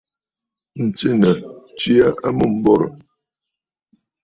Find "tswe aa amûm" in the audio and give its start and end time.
1.77-2.53